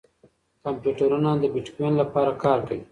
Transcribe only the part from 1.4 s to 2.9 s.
بېټکوین لپاره کار کوي.